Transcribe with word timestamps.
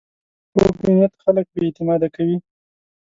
کوږ 0.53 0.75
نیت 0.93 1.13
خلک 1.23 1.45
بې 1.53 1.59
اعتماده 1.65 2.07
کوي 2.15 2.37